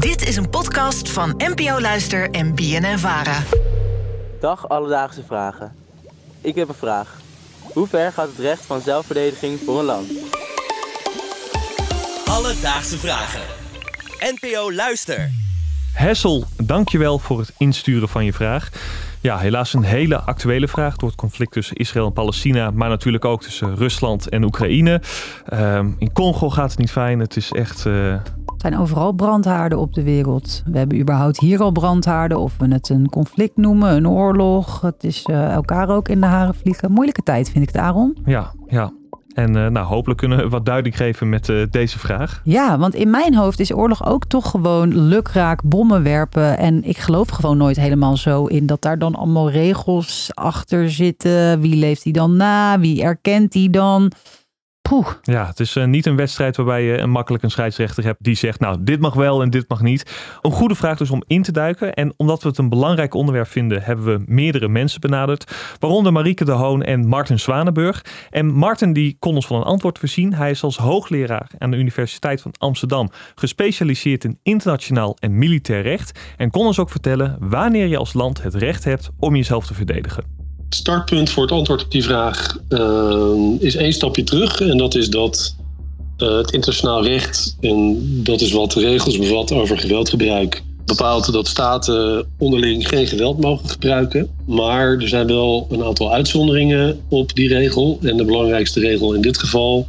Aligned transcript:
Dit 0.00 0.28
is 0.28 0.36
een 0.36 0.50
podcast 0.50 1.10
van 1.10 1.34
NPO 1.36 1.80
Luister 1.80 2.30
en 2.30 2.54
BNN 2.54 2.98
Vara. 2.98 3.42
Dag 4.40 4.68
Alledaagse 4.68 5.22
Vragen. 5.24 5.74
Ik 6.40 6.54
heb 6.54 6.68
een 6.68 6.74
vraag. 6.74 7.20
Hoe 7.72 7.86
ver 7.86 8.12
gaat 8.12 8.28
het 8.28 8.38
recht 8.38 8.66
van 8.66 8.80
zelfverdediging 8.80 9.58
voor 9.64 9.78
een 9.78 9.84
land? 9.84 10.10
Alledaagse 12.24 12.98
Vragen. 12.98 13.40
NPO 14.18 14.72
Luister. 14.72 15.30
Hessel, 15.92 16.44
dankjewel 16.56 17.18
voor 17.18 17.38
het 17.38 17.52
insturen 17.58 18.08
van 18.08 18.24
je 18.24 18.32
vraag. 18.32 18.70
Ja, 19.20 19.38
helaas 19.38 19.74
een 19.74 19.82
hele 19.82 20.20
actuele 20.20 20.68
vraag 20.68 20.96
door 20.96 21.08
het 21.08 21.18
conflict 21.18 21.52
tussen 21.52 21.76
Israël 21.76 22.06
en 22.06 22.12
Palestina, 22.12 22.70
maar 22.70 22.88
natuurlijk 22.88 23.24
ook 23.24 23.42
tussen 23.42 23.76
Rusland 23.76 24.28
en 24.28 24.44
Oekraïne. 24.44 25.00
Ehm, 25.46 25.90
in 25.98 26.12
Congo 26.12 26.50
gaat 26.50 26.70
het 26.70 26.78
niet 26.78 26.90
fijn. 26.90 27.18
Het 27.18 27.36
is 27.36 27.52
echt. 27.52 27.84
Uh... 27.84 28.14
Zijn 28.60 28.78
overal 28.78 29.12
brandhaarden 29.12 29.78
op 29.78 29.94
de 29.94 30.02
wereld. 30.02 30.62
We 30.66 30.78
hebben 30.78 31.00
überhaupt 31.00 31.40
hier 31.40 31.60
al 31.60 31.70
brandhaarden, 31.70 32.38
of 32.38 32.54
we 32.58 32.68
het 32.68 32.88
een 32.88 33.08
conflict 33.08 33.56
noemen, 33.56 33.96
een 33.96 34.08
oorlog. 34.08 34.80
Het 34.80 35.04
is 35.04 35.26
uh, 35.30 35.52
elkaar 35.52 35.88
ook 35.88 36.08
in 36.08 36.20
de 36.20 36.26
haren 36.26 36.54
vliegen. 36.54 36.92
Moeilijke 36.92 37.22
tijd, 37.22 37.50
vind 37.50 37.68
ik 37.68 37.74
het, 37.74 37.82
Aaron. 37.82 38.16
Ja, 38.24 38.52
ja. 38.66 38.92
En 39.34 39.56
uh, 39.56 39.66
nou, 39.66 39.86
hopelijk 39.86 40.20
kunnen 40.20 40.38
we 40.38 40.48
wat 40.48 40.66
duiding 40.66 40.96
geven 40.96 41.28
met 41.28 41.48
uh, 41.48 41.66
deze 41.70 41.98
vraag. 41.98 42.40
Ja, 42.44 42.78
want 42.78 42.94
in 42.94 43.10
mijn 43.10 43.34
hoofd 43.34 43.60
is 43.60 43.74
oorlog 43.74 44.06
ook 44.06 44.24
toch 44.24 44.50
gewoon 44.50 44.98
lukraak 44.98 45.62
bommen 45.62 46.02
werpen. 46.02 46.58
En 46.58 46.84
ik 46.84 46.98
geloof 46.98 47.28
gewoon 47.28 47.56
nooit 47.56 47.76
helemaal 47.76 48.16
zo 48.16 48.44
in 48.44 48.66
dat 48.66 48.82
daar 48.82 48.98
dan 48.98 49.14
allemaal 49.14 49.50
regels 49.50 50.30
achter 50.34 50.90
zitten. 50.90 51.60
Wie 51.60 51.76
leeft 51.76 52.02
die 52.02 52.12
dan 52.12 52.36
na? 52.36 52.78
Wie 52.78 53.02
erkent 53.02 53.52
die 53.52 53.70
dan? 53.70 54.12
Ja, 55.22 55.46
het 55.46 55.60
is 55.60 55.76
uh, 55.76 55.84
niet 55.84 56.06
een 56.06 56.16
wedstrijd 56.16 56.56
waarbij 56.56 56.82
je 56.82 56.98
een 56.98 57.10
makkelijk 57.10 57.42
een 57.42 57.50
scheidsrechter 57.50 58.04
hebt 58.04 58.24
die 58.24 58.34
zegt, 58.34 58.60
nou, 58.60 58.76
dit 58.80 59.00
mag 59.00 59.14
wel 59.14 59.42
en 59.42 59.50
dit 59.50 59.68
mag 59.68 59.82
niet. 59.82 60.12
Een 60.42 60.50
goede 60.50 60.74
vraag 60.74 60.98
dus 60.98 61.10
om 61.10 61.22
in 61.26 61.42
te 61.42 61.52
duiken. 61.52 61.94
En 61.94 62.14
omdat 62.16 62.42
we 62.42 62.48
het 62.48 62.58
een 62.58 62.68
belangrijk 62.68 63.14
onderwerp 63.14 63.46
vinden, 63.46 63.82
hebben 63.82 64.04
we 64.04 64.24
meerdere 64.26 64.68
mensen 64.68 65.00
benaderd. 65.00 65.52
Waaronder 65.78 66.12
Marieke 66.12 66.44
de 66.44 66.52
Hoon 66.52 66.82
en 66.82 67.06
Martin 67.06 67.38
Zwanenburg. 67.38 68.04
En 68.30 68.46
Martin 68.46 68.92
die 68.92 69.16
kon 69.18 69.34
ons 69.34 69.46
van 69.46 69.56
een 69.56 69.62
antwoord 69.62 69.98
voorzien. 69.98 70.34
Hij 70.34 70.50
is 70.50 70.62
als 70.62 70.76
hoogleraar 70.76 71.50
aan 71.58 71.70
de 71.70 71.76
Universiteit 71.76 72.40
van 72.40 72.54
Amsterdam 72.58 73.10
gespecialiseerd 73.34 74.24
in 74.24 74.38
internationaal 74.42 75.16
en 75.18 75.38
militair 75.38 75.82
recht. 75.82 76.18
En 76.36 76.50
kon 76.50 76.66
ons 76.66 76.78
ook 76.78 76.90
vertellen 76.90 77.36
wanneer 77.40 77.86
je 77.86 77.96
als 77.96 78.12
land 78.12 78.42
het 78.42 78.54
recht 78.54 78.84
hebt 78.84 79.10
om 79.18 79.36
jezelf 79.36 79.66
te 79.66 79.74
verdedigen 79.74 80.39
startpunt 80.74 81.30
voor 81.30 81.42
het 81.42 81.52
antwoord 81.52 81.84
op 81.84 81.90
die 81.90 82.02
vraag 82.02 82.56
uh, 82.68 83.56
is 83.58 83.76
één 83.76 83.92
stapje 83.92 84.24
terug. 84.24 84.60
En 84.60 84.78
dat 84.78 84.94
is 84.94 85.08
dat 85.08 85.56
uh, 86.18 86.36
het 86.36 86.50
internationaal 86.50 87.04
recht, 87.04 87.56
en 87.60 87.98
dat 88.22 88.40
is 88.40 88.52
wat 88.52 88.72
de 88.72 88.80
regels 88.80 89.18
bevat 89.18 89.52
over 89.52 89.78
geweldgebruik, 89.78 90.62
bepaalt 90.84 91.32
dat 91.32 91.46
staten 91.46 92.26
onderling 92.38 92.88
geen 92.88 93.06
geweld 93.06 93.40
mogen 93.40 93.68
gebruiken. 93.68 94.28
Maar 94.46 94.92
er 94.92 95.08
zijn 95.08 95.26
wel 95.26 95.66
een 95.70 95.84
aantal 95.84 96.12
uitzonderingen 96.12 97.00
op 97.08 97.34
die 97.34 97.48
regel. 97.48 97.98
En 98.02 98.16
de 98.16 98.24
belangrijkste 98.24 98.80
regel 98.80 99.14
in 99.14 99.20
dit 99.20 99.38
geval 99.38 99.86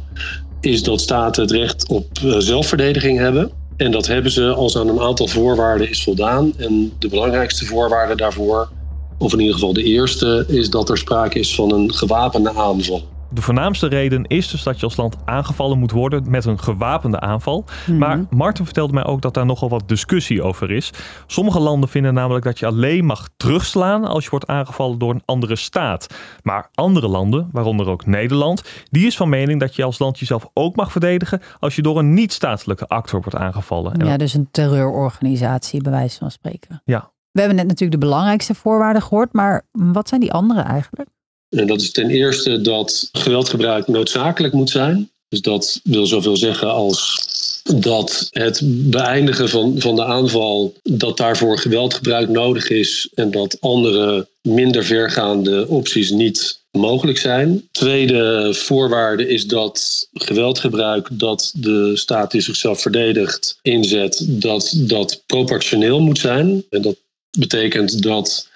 is 0.60 0.82
dat 0.82 1.00
staten 1.00 1.42
het 1.42 1.50
recht 1.50 1.88
op 1.88 2.06
uh, 2.24 2.38
zelfverdediging 2.38 3.18
hebben. 3.18 3.50
En 3.76 3.90
dat 3.90 4.06
hebben 4.06 4.32
ze 4.32 4.52
als 4.52 4.76
aan 4.76 4.88
een 4.88 5.00
aantal 5.00 5.26
voorwaarden 5.26 5.90
is 5.90 6.02
voldaan. 6.02 6.52
En 6.56 6.92
de 6.98 7.08
belangrijkste 7.08 7.64
voorwaarde 7.64 8.14
daarvoor 8.14 8.68
of 9.18 9.32
in 9.32 9.38
ieder 9.38 9.54
geval 9.54 9.72
de 9.72 9.82
eerste, 9.82 10.44
is 10.48 10.70
dat 10.70 10.90
er 10.90 10.98
sprake 10.98 11.38
is 11.38 11.54
van 11.54 11.72
een 11.72 11.94
gewapende 11.94 12.54
aanval. 12.54 13.02
De 13.34 13.42
voornaamste 13.42 13.86
reden 13.86 14.26
is 14.26 14.50
dus 14.50 14.62
dat 14.62 14.78
je 14.78 14.84
als 14.84 14.96
land 14.96 15.16
aangevallen 15.24 15.78
moet 15.78 15.90
worden 15.90 16.30
met 16.30 16.44
een 16.44 16.60
gewapende 16.60 17.20
aanval. 17.20 17.64
Mhm. 17.86 17.98
Maar 17.98 18.24
Martin 18.30 18.64
vertelde 18.64 18.92
mij 18.92 19.04
ook 19.04 19.22
dat 19.22 19.34
daar 19.34 19.46
nogal 19.46 19.68
wat 19.68 19.88
discussie 19.88 20.42
over 20.42 20.70
is. 20.70 20.90
Sommige 21.26 21.60
landen 21.60 21.88
vinden 21.88 22.14
namelijk 22.14 22.44
dat 22.44 22.58
je 22.58 22.66
alleen 22.66 23.04
mag 23.04 23.28
terugslaan 23.36 24.04
als 24.04 24.24
je 24.24 24.30
wordt 24.30 24.46
aangevallen 24.46 24.98
door 24.98 25.10
een 25.10 25.22
andere 25.24 25.56
staat. 25.56 26.06
Maar 26.42 26.68
andere 26.74 27.08
landen, 27.08 27.48
waaronder 27.52 27.88
ook 27.88 28.06
Nederland, 28.06 28.62
die 28.90 29.06
is 29.06 29.16
van 29.16 29.28
mening 29.28 29.60
dat 29.60 29.76
je 29.76 29.84
als 29.84 29.98
land 29.98 30.18
jezelf 30.18 30.46
ook 30.54 30.76
mag 30.76 30.92
verdedigen 30.92 31.40
als 31.58 31.76
je 31.76 31.82
door 31.82 31.98
een 31.98 32.14
niet-statelijke 32.14 32.86
actor 32.86 33.20
wordt 33.20 33.38
aangevallen. 33.38 34.06
Ja, 34.06 34.16
dus 34.16 34.34
een 34.34 34.48
terreurorganisatie, 34.50 35.82
bij 35.82 35.92
wijze 35.92 36.18
van 36.18 36.30
spreken. 36.30 36.82
Ja, 36.84 37.10
we 37.32 37.40
hebben 37.40 37.56
net 37.56 37.66
natuurlijk 37.66 38.00
de 38.00 38.06
belangrijkste 38.06 38.54
voorwaarden 38.54 39.02
gehoord, 39.02 39.32
maar 39.32 39.66
wat 39.72 40.08
zijn 40.08 40.20
die 40.20 40.32
andere 40.32 40.60
eigenlijk? 40.60 41.08
En 41.48 41.66
dat 41.66 41.80
is 41.80 41.90
ten 41.90 42.10
eerste 42.10 42.60
dat 42.60 43.08
geweldgebruik 43.12 43.88
noodzakelijk 43.88 44.54
moet 44.54 44.70
zijn. 44.70 45.10
Dus 45.28 45.40
dat 45.40 45.80
wil 45.84 46.06
zoveel 46.06 46.36
zeggen 46.36 46.70
als 46.70 47.30
dat 47.76 48.28
het 48.30 48.60
beëindigen 48.90 49.48
van, 49.48 49.74
van 49.80 49.96
de 49.96 50.04
aanval, 50.04 50.74
dat 50.82 51.16
daarvoor 51.16 51.58
geweldgebruik 51.58 52.28
nodig 52.28 52.68
is 52.68 53.08
en 53.14 53.30
dat 53.30 53.56
andere 53.60 54.26
minder 54.42 54.84
vergaande 54.84 55.68
opties 55.68 56.10
niet 56.10 56.60
mogelijk 56.70 57.18
zijn. 57.18 57.68
Tweede 57.70 58.54
voorwaarde 58.54 59.28
is 59.28 59.46
dat 59.46 60.08
geweldgebruik 60.12 61.08
dat 61.12 61.52
de 61.56 61.96
staat 61.96 62.30
die 62.30 62.40
zichzelf 62.40 62.80
verdedigt 62.80 63.58
inzet, 63.62 64.24
dat 64.28 64.74
dat 64.76 65.22
proportioneel 65.26 66.00
moet 66.00 66.18
zijn. 66.18 66.64
En 66.70 66.82
dat 66.82 66.96
betekent 67.38 68.02
dat 68.02 68.48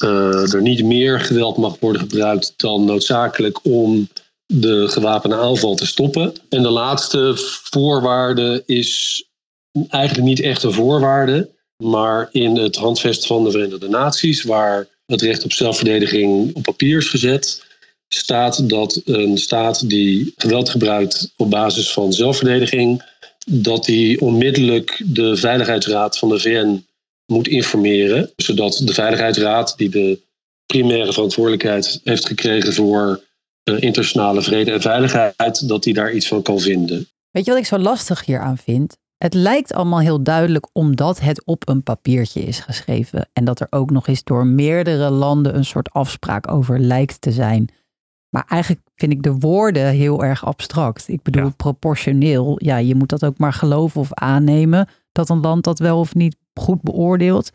uh, 0.00 0.54
er 0.54 0.62
niet 0.62 0.84
meer 0.84 1.20
geweld 1.20 1.56
mag 1.56 1.76
worden 1.80 2.02
gebruikt 2.02 2.52
dan 2.56 2.84
noodzakelijk 2.84 3.64
om 3.64 4.08
de 4.46 4.88
gewapende 4.88 5.36
aanval 5.36 5.74
te 5.74 5.86
stoppen. 5.86 6.32
En 6.48 6.62
de 6.62 6.70
laatste 6.70 7.32
voorwaarde 7.62 8.62
is 8.66 9.24
eigenlijk 9.88 10.28
niet 10.28 10.40
echt 10.40 10.62
een 10.62 10.72
voorwaarde, 10.72 11.50
maar 11.82 12.28
in 12.32 12.56
het 12.56 12.76
handvest 12.76 13.26
van 13.26 13.44
de 13.44 13.50
Verenigde 13.50 13.88
Naties, 13.88 14.42
waar 14.42 14.86
het 15.06 15.22
recht 15.22 15.44
op 15.44 15.52
zelfverdediging 15.52 16.54
op 16.54 16.62
papier 16.62 16.98
is 16.98 17.08
gezet, 17.08 17.66
staat 18.08 18.68
dat 18.68 19.00
een 19.04 19.38
staat 19.38 19.88
die 19.88 20.32
geweld 20.36 20.70
gebruikt 20.70 21.32
op 21.36 21.50
basis 21.50 21.92
van 21.92 22.12
zelfverdediging, 22.12 23.02
dat 23.46 23.84
die 23.84 24.20
onmiddellijk 24.20 25.02
de 25.04 25.36
Veiligheidsraad 25.36 26.18
van 26.18 26.28
de 26.28 26.40
VN 26.40 26.86
moet 27.32 27.48
informeren. 27.48 28.30
Zodat 28.36 28.82
de 28.84 28.92
Veiligheidsraad, 28.92 29.74
die 29.76 29.88
de 29.88 30.20
primaire 30.66 31.12
verantwoordelijkheid 31.12 32.00
heeft 32.04 32.26
gekregen 32.26 32.72
voor 32.72 33.24
uh, 33.64 33.82
internationale 33.82 34.42
vrede 34.42 34.72
en 34.72 34.80
veiligheid, 34.80 35.68
dat 35.68 35.82
die 35.82 35.94
daar 35.94 36.12
iets 36.12 36.28
van 36.28 36.42
kan 36.42 36.60
vinden. 36.60 37.08
Weet 37.30 37.44
je 37.44 37.50
wat 37.50 37.60
ik 37.60 37.66
zo 37.66 37.78
lastig 37.78 38.24
hier 38.24 38.40
aan 38.40 38.58
vind? 38.58 38.96
Het 39.16 39.34
lijkt 39.34 39.72
allemaal 39.72 40.00
heel 40.00 40.22
duidelijk 40.22 40.66
omdat 40.72 41.20
het 41.20 41.44
op 41.44 41.68
een 41.68 41.82
papiertje 41.82 42.40
is 42.40 42.58
geschreven. 42.58 43.28
En 43.32 43.44
dat 43.44 43.60
er 43.60 43.66
ook 43.70 43.90
nog 43.90 44.06
eens 44.06 44.24
door 44.24 44.46
meerdere 44.46 45.10
landen 45.10 45.56
een 45.56 45.64
soort 45.64 45.90
afspraak 45.90 46.52
over 46.52 46.80
lijkt 46.80 47.20
te 47.20 47.32
zijn. 47.32 47.68
Maar 48.28 48.44
eigenlijk 48.48 48.82
vind 48.94 49.12
ik 49.12 49.22
de 49.22 49.32
woorden 49.32 49.90
heel 49.90 50.24
erg 50.24 50.44
abstract. 50.44 51.08
Ik 51.08 51.22
bedoel, 51.22 51.50
proportioneel. 51.56 52.54
Ja, 52.64 52.76
je 52.76 52.94
moet 52.94 53.08
dat 53.08 53.24
ook 53.24 53.38
maar 53.38 53.52
geloven 53.52 54.00
of 54.00 54.14
aannemen 54.14 54.88
dat 55.18 55.28
een 55.28 55.40
land 55.40 55.64
dat 55.64 55.78
wel 55.78 55.98
of 55.98 56.14
niet 56.14 56.36
goed 56.54 56.82
beoordeeld. 56.82 57.50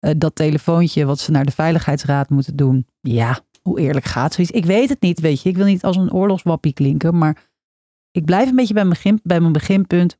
Uh, 0.00 0.12
dat 0.16 0.34
telefoontje 0.34 1.04
wat 1.04 1.18
ze 1.18 1.30
naar 1.30 1.44
de 1.44 1.52
Veiligheidsraad 1.52 2.30
moeten 2.30 2.56
doen. 2.56 2.86
Ja, 3.00 3.40
hoe 3.62 3.80
eerlijk 3.80 4.04
gaat 4.04 4.34
zoiets? 4.34 4.52
Ik 4.52 4.64
weet 4.64 4.88
het 4.88 5.00
niet, 5.00 5.20
weet 5.20 5.42
je. 5.42 5.48
Ik 5.48 5.56
wil 5.56 5.66
niet 5.66 5.84
als 5.84 5.96
een 5.96 6.12
oorlogswappie 6.12 6.72
klinken, 6.72 7.18
maar 7.18 7.36
ik 8.10 8.24
blijf 8.24 8.48
een 8.48 8.56
beetje 8.56 8.74
bij 8.74 8.84
mijn, 8.84 8.94
begin, 8.94 9.20
bij 9.22 9.40
mijn 9.40 9.52
beginpunt. 9.52 10.16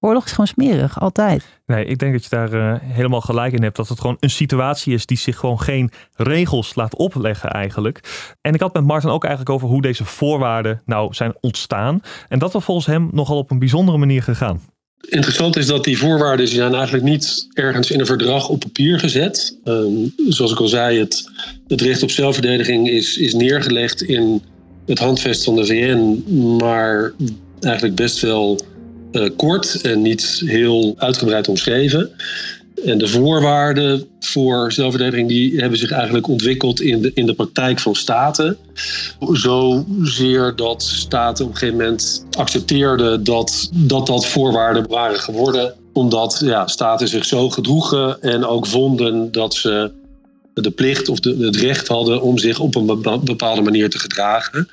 Oorlog 0.00 0.24
is 0.24 0.30
gewoon 0.30 0.46
smerig, 0.46 1.00
altijd. 1.00 1.60
Nee, 1.66 1.84
ik 1.84 1.98
denk 1.98 2.12
dat 2.12 2.22
je 2.22 2.28
daar 2.28 2.52
uh, 2.52 2.74
helemaal 2.80 3.20
gelijk 3.20 3.52
in 3.52 3.62
hebt. 3.62 3.76
Dat 3.76 3.88
het 3.88 4.00
gewoon 4.00 4.16
een 4.20 4.30
situatie 4.30 4.94
is 4.94 5.06
die 5.06 5.16
zich 5.16 5.38
gewoon 5.38 5.60
geen 5.60 5.90
regels 6.14 6.74
laat 6.74 6.96
opleggen 6.96 7.50
eigenlijk. 7.50 8.00
En 8.40 8.54
ik 8.54 8.60
had 8.60 8.74
met 8.74 8.84
Martin 8.84 9.10
ook 9.10 9.24
eigenlijk 9.24 9.54
over 9.54 9.68
hoe 9.68 9.82
deze 9.82 10.04
voorwaarden 10.04 10.82
nou 10.84 11.14
zijn 11.14 11.34
ontstaan. 11.40 12.00
En 12.28 12.38
dat 12.38 12.52
was 12.52 12.64
volgens 12.64 12.86
hem 12.86 13.08
nogal 13.12 13.38
op 13.38 13.50
een 13.50 13.58
bijzondere 13.58 13.98
manier 13.98 14.22
gegaan. 14.22 14.60
Interessant 15.08 15.56
is 15.56 15.66
dat 15.66 15.84
die 15.84 15.98
voorwaarden 15.98 16.48
zijn 16.48 16.74
eigenlijk 16.74 17.04
niet 17.04 17.48
ergens 17.52 17.90
in 17.90 18.00
een 18.00 18.06
verdrag 18.06 18.48
op 18.48 18.60
papier 18.60 18.98
gezet. 18.98 19.58
Um, 19.64 20.14
zoals 20.28 20.52
ik 20.52 20.58
al 20.58 20.68
zei, 20.68 20.98
het, 20.98 21.30
het 21.68 21.80
recht 21.80 22.02
op 22.02 22.10
zelfverdediging 22.10 22.88
is, 22.88 23.16
is 23.16 23.34
neergelegd 23.34 24.02
in 24.02 24.42
het 24.86 24.98
handvest 24.98 25.44
van 25.44 25.56
de 25.56 25.66
VN, 25.66 26.24
maar 26.58 27.12
eigenlijk 27.60 27.94
best 27.94 28.20
wel 28.20 28.60
uh, 29.12 29.30
kort 29.36 29.80
en 29.80 30.02
niet 30.02 30.42
heel 30.46 30.94
uitgebreid 30.98 31.48
omschreven. 31.48 32.10
En 32.84 32.98
de 32.98 33.08
voorwaarden 33.08 34.08
voor 34.20 34.72
zelfverdediging 34.72 35.28
die 35.28 35.60
hebben 35.60 35.78
zich 35.78 35.90
eigenlijk 35.90 36.28
ontwikkeld 36.28 36.80
in 36.80 37.02
de, 37.02 37.10
in 37.14 37.26
de 37.26 37.34
praktijk 37.34 37.78
van 37.78 37.94
staten. 37.94 38.56
Zozeer 39.32 40.56
dat 40.56 40.82
staten 40.82 41.44
op 41.44 41.50
een 41.50 41.56
gegeven 41.56 41.80
moment 41.80 42.26
accepteerden 42.38 43.24
dat 43.24 43.68
dat, 43.72 44.06
dat 44.06 44.26
voorwaarden 44.26 44.88
waren 44.88 45.20
geworden. 45.20 45.74
Omdat 45.92 46.40
ja, 46.44 46.66
staten 46.66 47.08
zich 47.08 47.24
zo 47.24 47.50
gedroegen 47.50 48.22
en 48.22 48.44
ook 48.44 48.66
vonden 48.66 49.32
dat 49.32 49.54
ze 49.54 49.92
de 50.54 50.70
plicht 50.70 51.08
of 51.08 51.20
de, 51.20 51.36
het 51.36 51.56
recht 51.56 51.88
hadden 51.88 52.22
om 52.22 52.38
zich 52.38 52.58
op 52.58 52.74
een 52.74 52.86
bepaalde 53.24 53.62
manier 53.62 53.90
te 53.90 53.98
gedragen. 53.98 54.68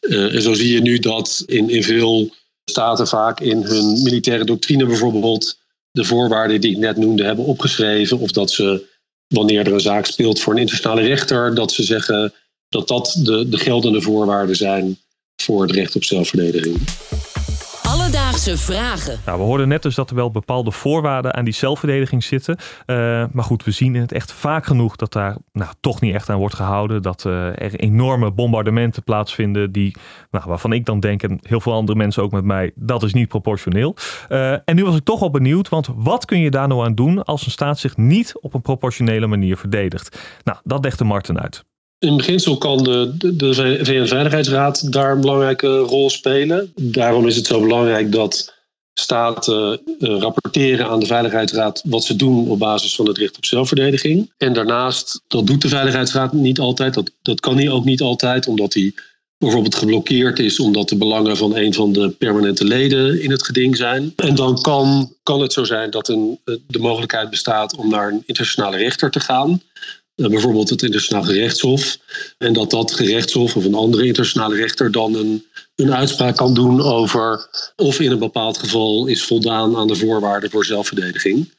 Uh, 0.00 0.34
en 0.34 0.42
zo 0.42 0.54
zie 0.54 0.72
je 0.72 0.80
nu 0.80 0.98
dat 0.98 1.42
in, 1.46 1.70
in 1.70 1.82
veel 1.82 2.30
staten 2.64 3.08
vaak 3.08 3.40
in 3.40 3.62
hun 3.62 4.02
militaire 4.02 4.44
doctrine 4.44 4.86
bijvoorbeeld 4.86 5.58
de 5.90 6.04
voorwaarden 6.04 6.60
die 6.60 6.70
ik 6.70 6.78
net 6.78 6.96
noemde 6.96 7.24
hebben 7.24 7.44
opgeschreven. 7.44 8.18
Of 8.18 8.30
dat 8.30 8.50
ze, 8.50 8.86
wanneer 9.26 9.66
er 9.66 9.72
een 9.72 9.80
zaak 9.80 10.06
speelt 10.06 10.40
voor 10.40 10.52
een 10.52 10.58
internationale 10.58 11.02
rechter, 11.02 11.54
dat 11.54 11.72
ze 11.72 11.82
zeggen 11.82 12.32
dat 12.68 12.88
dat 12.88 13.20
de, 13.22 13.48
de 13.48 13.58
geldende 13.58 14.00
voorwaarden 14.00 14.56
zijn 14.56 14.98
voor 15.42 15.62
het 15.62 15.70
recht 15.70 15.96
op 15.96 16.04
zelfverdediging. 16.04 16.76
Alledaagse 18.10 18.58
vragen. 18.58 19.18
Nou, 19.26 19.38
we 19.38 19.44
hoorden 19.44 19.68
net 19.68 19.82
dus 19.82 19.94
dat 19.94 20.10
er 20.10 20.16
wel 20.16 20.30
bepaalde 20.30 20.70
voorwaarden 20.70 21.34
aan 21.34 21.44
die 21.44 21.54
zelfverdediging 21.54 22.24
zitten. 22.24 22.56
Uh, 22.86 22.96
maar 23.32 23.44
goed, 23.44 23.64
we 23.64 23.70
zien 23.70 23.94
het 23.94 24.12
echt 24.12 24.32
vaak 24.32 24.66
genoeg 24.66 24.96
dat 24.96 25.12
daar 25.12 25.36
nou, 25.52 25.70
toch 25.80 26.00
niet 26.00 26.14
echt 26.14 26.28
aan 26.28 26.38
wordt 26.38 26.54
gehouden. 26.54 27.02
Dat 27.02 27.24
uh, 27.24 27.46
er 27.46 27.74
enorme 27.74 28.30
bombardementen 28.30 29.02
plaatsvinden 29.02 29.72
die, 29.72 29.96
nou, 30.30 30.44
waarvan 30.48 30.72
ik 30.72 30.84
dan 30.84 31.00
denk, 31.00 31.22
en 31.22 31.38
heel 31.42 31.60
veel 31.60 31.72
andere 31.72 31.98
mensen 31.98 32.22
ook 32.22 32.32
met 32.32 32.44
mij, 32.44 32.72
dat 32.74 33.02
is 33.02 33.12
niet 33.12 33.28
proportioneel. 33.28 33.96
Uh, 34.28 34.52
en 34.52 34.74
nu 34.74 34.84
was 34.84 34.96
ik 34.96 35.04
toch 35.04 35.20
wel 35.20 35.30
benieuwd, 35.30 35.68
want 35.68 35.88
wat 35.94 36.24
kun 36.24 36.40
je 36.40 36.50
daar 36.50 36.68
nou 36.68 36.84
aan 36.84 36.94
doen 36.94 37.24
als 37.24 37.44
een 37.44 37.50
staat 37.50 37.78
zich 37.78 37.96
niet 37.96 38.32
op 38.40 38.54
een 38.54 38.62
proportionele 38.62 39.26
manier 39.26 39.56
verdedigt? 39.56 40.38
Nou, 40.44 40.58
dat 40.64 40.84
legde 40.84 41.04
Marten 41.04 41.40
uit. 41.40 41.64
In 42.00 42.16
beginsel 42.16 42.58
kan 42.58 42.82
de, 42.82 43.34
de 43.36 43.54
VN-veiligheidsraad 43.54 44.92
daar 44.92 45.12
een 45.12 45.20
belangrijke 45.20 45.78
rol 45.78 46.10
spelen. 46.10 46.72
Daarom 46.74 47.26
is 47.26 47.36
het 47.36 47.46
zo 47.46 47.60
belangrijk 47.60 48.12
dat 48.12 48.54
staten 48.94 49.80
uh, 49.98 50.18
rapporteren 50.18 50.86
aan 50.86 51.00
de 51.00 51.06
Veiligheidsraad 51.06 51.82
wat 51.84 52.04
ze 52.04 52.16
doen 52.16 52.48
op 52.48 52.58
basis 52.58 52.94
van 52.94 53.06
het 53.06 53.18
recht 53.18 53.36
op 53.36 53.44
zelfverdediging. 53.44 54.32
En 54.36 54.52
daarnaast, 54.52 55.22
dat 55.26 55.46
doet 55.46 55.62
de 55.62 55.68
Veiligheidsraad 55.68 56.32
niet 56.32 56.58
altijd, 56.58 56.94
dat, 56.94 57.10
dat 57.22 57.40
kan 57.40 57.56
hij 57.56 57.70
ook 57.70 57.84
niet 57.84 58.00
altijd, 58.00 58.46
omdat 58.46 58.74
hij 58.74 58.94
bijvoorbeeld 59.38 59.74
geblokkeerd 59.74 60.38
is 60.38 60.60
omdat 60.60 60.88
de 60.88 60.96
belangen 60.96 61.36
van 61.36 61.56
een 61.56 61.74
van 61.74 61.92
de 61.92 62.10
permanente 62.10 62.64
leden 62.64 63.22
in 63.22 63.30
het 63.30 63.44
geding 63.44 63.76
zijn. 63.76 64.12
En 64.16 64.34
dan 64.34 64.60
kan, 64.60 65.12
kan 65.22 65.40
het 65.40 65.52
zo 65.52 65.64
zijn 65.64 65.90
dat 65.90 66.08
een, 66.08 66.38
de 66.66 66.78
mogelijkheid 66.78 67.30
bestaat 67.30 67.76
om 67.76 67.88
naar 67.88 68.08
een 68.08 68.22
internationale 68.26 68.76
rechter 68.76 69.10
te 69.10 69.20
gaan. 69.20 69.62
Eh, 70.20 70.26
bijvoorbeeld 70.26 70.70
het 70.70 70.82
internationaal 70.82 71.22
gerechtshof. 71.22 71.98
En 72.38 72.52
dat 72.52 72.70
dat 72.70 72.92
gerechtshof 72.92 73.56
of 73.56 73.64
een 73.64 73.74
andere 73.74 74.06
internationale 74.06 74.56
rechter 74.56 74.92
dan 74.92 75.14
een, 75.14 75.44
een 75.74 75.94
uitspraak 75.94 76.36
kan 76.36 76.54
doen 76.54 76.82
over 76.82 77.48
of 77.76 78.00
in 78.00 78.10
een 78.10 78.18
bepaald 78.18 78.58
geval 78.58 79.06
is 79.06 79.24
voldaan 79.24 79.76
aan 79.76 79.86
de 79.86 79.96
voorwaarden 79.96 80.50
voor 80.50 80.64
zelfverdediging. 80.64 81.52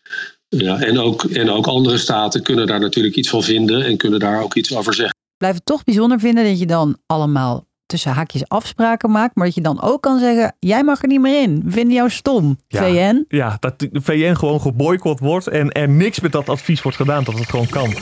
Ja, 0.47 0.79
en, 0.79 0.99
ook, 0.99 1.23
en 1.23 1.49
ook 1.49 1.67
andere 1.67 1.97
staten 1.97 2.43
kunnen 2.43 2.67
daar 2.67 2.79
natuurlijk 2.79 3.15
iets 3.15 3.29
van 3.29 3.43
vinden 3.43 3.85
en 3.85 3.97
kunnen 3.97 4.19
daar 4.19 4.43
ook 4.43 4.55
iets 4.55 4.75
over 4.75 4.93
zeggen. 4.93 5.15
Blijf 5.37 5.55
het 5.55 5.65
toch 5.65 5.83
bijzonder 5.83 6.19
vinden 6.19 6.43
dat 6.43 6.59
je 6.59 6.65
dan 6.65 6.97
allemaal 7.05 7.67
tussen 7.85 8.11
haakjes 8.11 8.47
afspraken 8.47 9.11
maakt, 9.11 9.35
maar 9.35 9.45
dat 9.45 9.55
je 9.55 9.61
dan 9.61 9.81
ook 9.81 10.01
kan 10.01 10.19
zeggen: 10.19 10.55
jij 10.59 10.83
mag 10.83 11.01
er 11.01 11.07
niet 11.07 11.21
meer 11.21 11.41
in. 11.41 11.61
We 11.65 11.71
vinden 11.71 11.93
jou 11.93 12.09
stom. 12.09 12.59
Ja, 12.67 12.83
VN. 12.83 13.25
Ja, 13.27 13.57
dat 13.59 13.79
de 13.79 13.89
VN 13.91 14.33
gewoon 14.33 14.61
geboycott 14.61 15.19
wordt 15.19 15.47
en 15.47 15.71
er 15.71 15.89
niks 15.89 16.19
met 16.19 16.31
dat 16.31 16.49
advies 16.49 16.81
wordt 16.81 16.97
gedaan, 16.97 17.23
dat 17.23 17.39
het 17.39 17.49
gewoon 17.49 17.69
kan. 17.69 17.93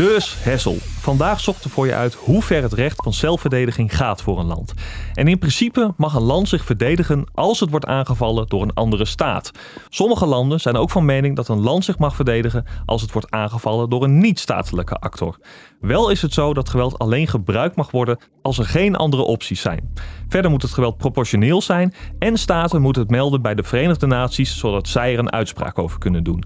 Dus 0.00 0.36
Hessel, 0.38 0.76
vandaag 0.80 1.40
zocht 1.40 1.64
er 1.64 1.70
voor 1.70 1.86
je 1.86 1.94
uit 1.94 2.14
hoe 2.14 2.42
ver 2.42 2.62
het 2.62 2.72
recht 2.72 3.02
van 3.02 3.12
zelfverdediging 3.12 3.96
gaat 3.96 4.22
voor 4.22 4.38
een 4.38 4.46
land. 4.46 4.72
En 5.14 5.28
in 5.28 5.38
principe 5.38 5.94
mag 5.96 6.14
een 6.14 6.22
land 6.22 6.48
zich 6.48 6.64
verdedigen 6.64 7.24
als 7.34 7.60
het 7.60 7.70
wordt 7.70 7.86
aangevallen 7.86 8.46
door 8.46 8.62
een 8.62 8.74
andere 8.74 9.04
staat. 9.04 9.50
Sommige 9.88 10.26
landen 10.26 10.60
zijn 10.60 10.76
ook 10.76 10.90
van 10.90 11.04
mening 11.04 11.36
dat 11.36 11.48
een 11.48 11.60
land 11.60 11.84
zich 11.84 11.98
mag 11.98 12.14
verdedigen 12.14 12.64
als 12.86 13.02
het 13.02 13.12
wordt 13.12 13.30
aangevallen 13.30 13.90
door 13.90 14.04
een 14.04 14.18
niet-statelijke 14.18 14.94
actor. 14.94 15.38
Wel 15.80 16.10
is 16.10 16.22
het 16.22 16.32
zo 16.32 16.54
dat 16.54 16.68
geweld 16.68 16.98
alleen 16.98 17.26
gebruikt 17.26 17.76
mag 17.76 17.90
worden 17.90 18.18
als 18.42 18.58
er 18.58 18.64
geen 18.64 18.96
andere 18.96 19.22
opties 19.22 19.60
zijn. 19.60 19.92
Verder 20.28 20.50
moet 20.50 20.62
het 20.62 20.72
geweld 20.72 20.96
proportioneel 20.96 21.62
zijn 21.62 21.94
en 22.18 22.36
staten 22.36 22.82
moeten 22.82 23.02
het 23.02 23.10
melden 23.10 23.42
bij 23.42 23.54
de 23.54 23.62
Verenigde 23.62 24.06
Naties 24.06 24.58
zodat 24.58 24.88
zij 24.88 25.12
er 25.12 25.18
een 25.18 25.32
uitspraak 25.32 25.78
over 25.78 25.98
kunnen 25.98 26.24
doen. 26.24 26.44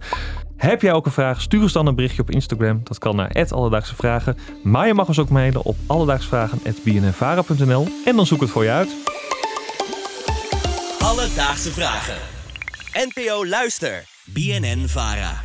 Heb 0.56 0.82
jij 0.82 0.92
ook 0.92 1.06
een 1.06 1.12
vraag? 1.12 1.40
Stuur 1.40 1.62
ons 1.62 1.72
dan 1.72 1.86
een 1.86 1.94
berichtje 1.94 2.22
op 2.22 2.30
Instagram. 2.30 2.80
Dat 2.84 2.98
kan 2.98 3.16
naar 3.16 3.46
Alledaagse 3.50 3.94
Vragen. 3.94 4.38
Maar 4.62 4.86
je 4.86 4.94
mag 4.94 5.08
ons 5.08 5.18
ook 5.18 5.28
mailen 5.28 5.62
op 5.62 5.76
alledaagsvragen.bnnvara.nl 5.86 7.88
en 8.04 8.16
dan 8.16 8.26
zoek 8.26 8.40
het 8.40 8.50
voor 8.50 8.64
je 8.64 8.70
uit. 8.70 8.96
Alledaagse 10.98 11.72
Vragen. 11.72 12.16
NPO 12.92 13.46
Luister. 13.46 14.04
BNN 14.24 14.88
Vara. 14.88 15.43